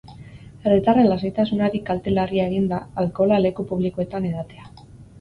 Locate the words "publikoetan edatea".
3.75-4.71